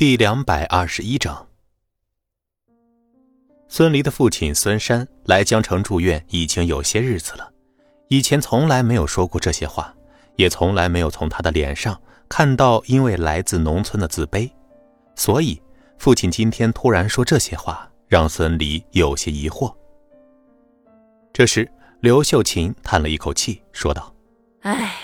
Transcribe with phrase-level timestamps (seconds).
[0.00, 1.46] 第两百二十一章，
[3.68, 7.52] 孙离的父亲孙山来江城住院已经有些日子了，
[8.08, 9.94] 以前从来没有说过这些话，
[10.36, 12.00] 也从来没有从他的脸上
[12.30, 14.50] 看到因为来自农村的自卑，
[15.16, 15.60] 所以
[15.98, 19.70] 父亲今天突然说这些话，让孙离有些疑惑。
[21.30, 21.70] 这时，
[22.00, 24.14] 刘秀琴叹了一口气，说道
[24.64, 24.94] ：“唉，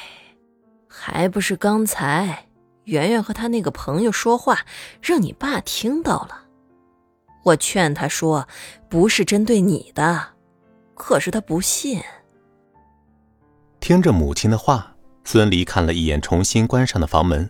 [0.89, 2.45] 还不是刚才。”
[2.87, 4.65] 圆圆和他那个朋友说话，
[5.03, 6.45] 让你爸听到了。
[7.45, 8.49] 我劝他说，
[8.89, 10.35] 不是针对你的，
[10.95, 12.01] 可是他不信。
[13.81, 17.49] 听着母亲的话，孙离看了一眼重新关上的房门。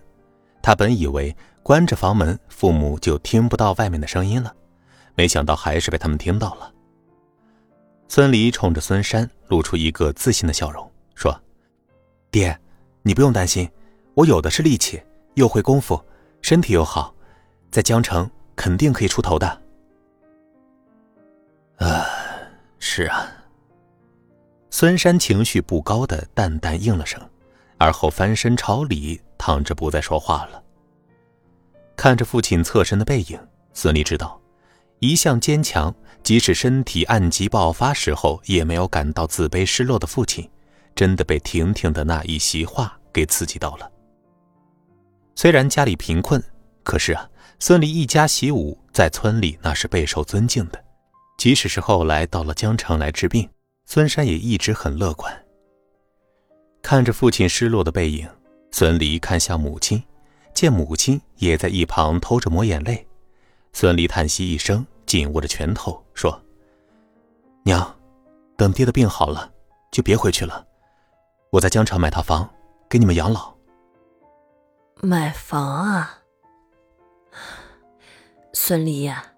[0.63, 4.55] 他本以为关着房门，父母就听不到外面的声音了，
[5.15, 6.73] 没想到还是被他们听到了。
[8.09, 11.39] 孙离冲着孙山露出一个自信的笑容，说
[12.31, 12.59] ：“爹，
[13.03, 13.71] 你不用担心，
[14.15, 15.01] 我有的是力气。”
[15.37, 16.03] 又会功夫，
[16.41, 17.15] 身体又好，
[17.71, 19.63] 在江城肯定可以出头的。
[21.77, 22.07] 啊，
[22.79, 23.31] 是啊。
[24.71, 27.21] 孙山情绪不高的淡淡应了声，
[27.77, 30.63] 而后翻身朝里躺着，不再说话了。
[31.97, 33.39] 看着父亲侧身的背影，
[33.75, 34.41] 孙俪知道，
[35.01, 40.51] 一向坚强，即使身体暗疾爆发时候也没有感到自卑失落的父亲，
[40.95, 43.91] 真的被婷婷的那一席话给刺激到了。
[45.37, 46.43] 虽然家里贫困，
[46.83, 47.29] 可是啊，
[47.61, 50.83] 孙离一家习武在村里那是备受尊敬的。
[51.37, 53.47] 即使是后来到了江城来治病，
[53.85, 55.45] 孙山也一直很乐观。
[56.81, 58.27] 看着父亲失落的背影，
[58.71, 60.03] 孙离看向母亲，
[60.55, 63.07] 见母亲也在一旁偷着抹眼泪。
[63.75, 66.41] 孙离叹息一声，紧握着拳头说
[67.63, 67.95] ：“娘，
[68.57, 69.53] 等爹的病好了，
[69.93, 70.67] 就别回去了。
[71.51, 72.49] 我在江城买套房，
[72.89, 73.55] 给你们养老。”
[75.03, 76.19] 买房啊，
[78.55, 79.33] 孙离呀，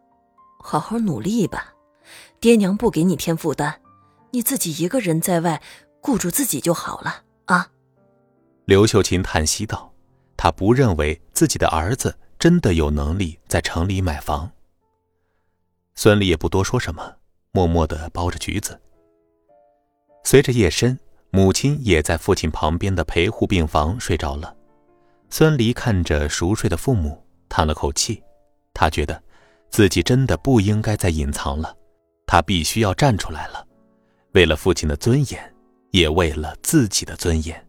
[0.61, 1.75] 好好努力吧，
[2.39, 3.75] 爹娘不给你添负担，
[4.31, 5.61] 你自己一个人在外
[6.01, 7.71] 顾住自己就好了啊。
[8.67, 9.93] 刘秀琴叹息道
[10.39, 14.49] ：“她不认为自己的儿子真的有能力在城里买房。”
[15.97, 17.17] 孙俪也不多说什么，
[17.51, 18.81] 默默的剥着橘子。
[20.23, 20.99] 随着夜深，
[21.31, 24.55] 母亲也在父亲旁边的陪护病房睡着了。
[25.31, 28.23] 孙离看着熟睡的父母，叹了口气。
[28.73, 29.23] 他觉得，
[29.71, 31.77] 自己真的不应该再隐藏了，
[32.27, 33.67] 他必须要站出来了，
[34.33, 35.55] 为了父亲的尊严，
[35.91, 37.67] 也为了自己的尊严。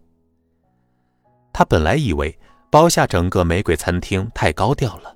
[1.51, 2.37] 他本来以为
[2.69, 5.15] 包下整个玫瑰餐厅太高调了，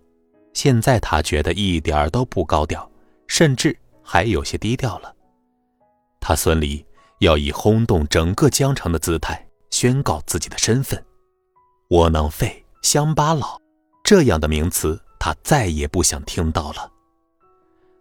[0.53, 2.89] 现在他觉得一点都不高调，
[3.27, 5.15] 甚至还有些低调了。
[6.19, 6.85] 他孙离
[7.19, 11.01] 要以轰动整个江城的姿态宣告自己的身份。
[11.93, 13.61] 窝囊废、乡巴佬，
[14.03, 16.91] 这样的名词他再也不想听到了。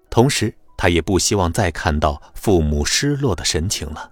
[0.08, 4.10] 同时，他也不希望再看到父母失落的神情了。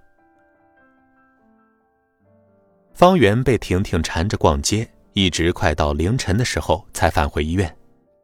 [2.92, 7.74] 方圆被婷婷缠着逛街，一直快到凌晨的时候才返回医院。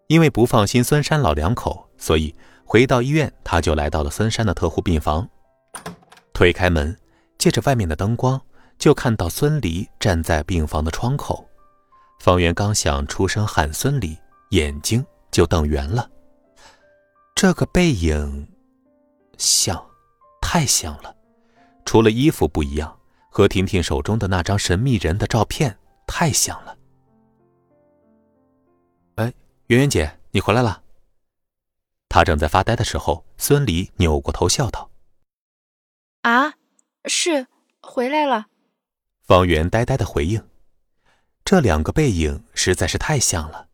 [0.09, 2.35] 因为不放心孙山老两口，所以
[2.67, 5.27] 回到医院，他就来到了孙山的特护病房。
[6.35, 6.95] 推开门，
[7.39, 8.39] 借着外面的灯光。
[8.79, 11.46] 就看到孙离站在病房的窗口，
[12.19, 14.17] 方圆刚想出声喊孙离，
[14.51, 16.11] 眼睛就瞪圆了。
[17.35, 18.49] 这个背影，
[19.39, 19.87] 像，
[20.41, 21.15] 太像了，
[21.85, 22.99] 除了衣服不一样，
[23.31, 26.77] 和婷婷手中的那张神秘人的照片太像了。
[29.17, 29.33] 哎，
[29.67, 30.83] 圆圆姐，你回来了。
[32.09, 34.91] 他正在发呆的时候，孙离扭过头笑道
[36.23, 36.55] ：“啊，
[37.05, 37.47] 是
[37.83, 38.47] 回来了。”
[39.23, 40.43] 方圆呆呆的回应
[41.47, 43.69] ：“这两个背影实在是太像了，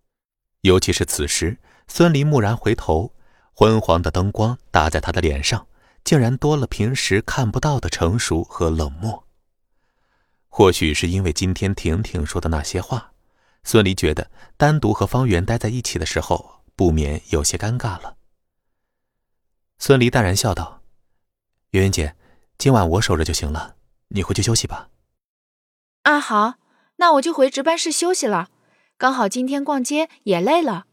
[0.60, 3.14] 尤其是此时，孙离蓦然回头，
[3.54, 5.66] 昏黄的灯光打在他的脸上，
[6.04, 9.24] 竟然多了平时看不到的成熟和冷漠。
[10.50, 13.12] 或许是因为今天婷婷说的那些话，
[13.64, 18.18] 孙离觉得单独和方圆待在一起的时候，不免有些尴尬了。”
[19.80, 20.82] 孙离淡然笑道
[21.72, 22.14] ：“圆圆姐，
[22.58, 23.76] 今晚我守着就行了，
[24.08, 24.90] 你回去休息吧。”
[26.04, 26.54] 啊，好，
[27.02, 28.48] 那我就回值班室休息了。
[28.96, 30.86] 刚好今天逛街也累了。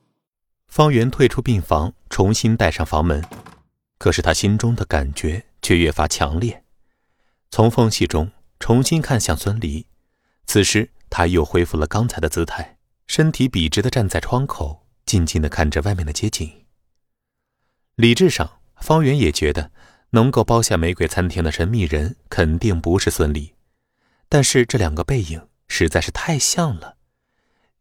[0.68, 3.24] 方圆退出病房，重新带上房门，
[4.00, 6.64] 可是他心中的感觉却越发强烈。
[7.52, 9.86] 从缝隙中重新看向孙离，
[10.48, 16.66] 此时他又恢复了刚才的姿态，身体笔直的站在窗口，静静的看着外面的街景。
[17.98, 19.70] 理智上，方圆也觉得
[20.10, 23.54] 能够包下玫瑰餐厅的神秘人肯定不是孙离。
[24.28, 26.98] 但是这两个背影实在是太像了，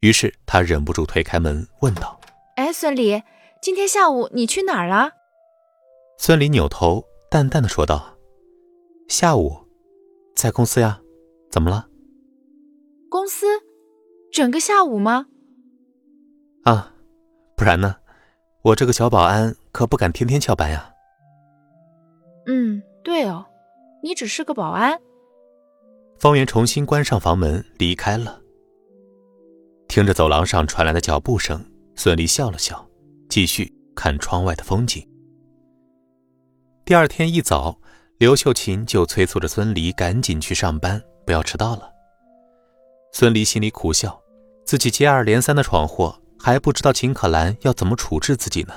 [0.00, 2.20] 于是他忍不住推开门问道
[2.54, 3.20] ：“哎，孙离，
[3.60, 5.10] 今天下午你去哪儿了？
[6.18, 8.16] 孙离扭头淡淡的说道
[9.08, 9.56] ：“下午，
[10.36, 11.00] 在公司呀，
[11.50, 11.88] 怎么了？
[13.10, 13.46] 公司，
[14.30, 15.26] 整个下午吗？
[16.64, 16.92] 啊，
[17.56, 17.96] 不然呢？
[18.62, 20.92] 我这个小保安可不敢天天翘班呀。
[22.46, 23.46] 嗯，对哦，
[24.02, 25.00] 你只是个保安。”
[26.18, 28.40] 方圆重新关上房门，离开了。
[29.86, 32.84] 听着走廊上传来的脚步声，孙俪笑了笑，
[33.28, 35.06] 继续看窗外的风景。
[36.84, 37.80] 第二天一早，
[38.18, 41.88] 刘秀琴就催促着孙俪赶紧去上班，不要迟到了。
[43.12, 44.20] 孙俪心里苦笑，
[44.66, 48.74] 自己接二连三的闯祸，还不知道秦可兰要怎么处置自己呢。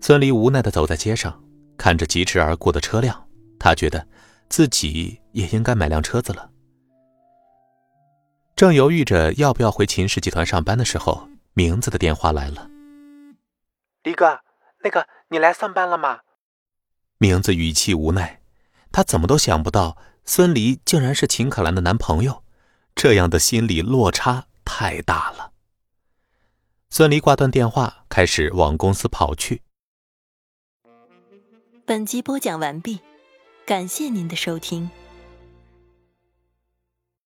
[0.00, 1.44] 孙俪无奈的走在街上，
[1.76, 3.22] 看着疾驰而过的车辆，
[3.58, 4.06] 她觉得。
[4.50, 6.50] 自己也应该买辆车子了。
[8.56, 12.68] 正犹豫着要不要回秦氏集团上班的时候，名字的电话来了。
[14.02, 14.40] 李哥，
[14.82, 16.20] 那个你来上班了吗？
[17.18, 18.42] 名字语气无奈，
[18.90, 22.42] 他怎么都想不到孙离竟然是秦可兰的男朋友，
[22.94, 25.52] 这样的心理落差太大了。
[26.90, 29.62] 孙离挂断电话，开始往公司跑去。
[31.86, 33.00] 本集播讲完毕。
[33.70, 34.90] 感谢您的收听。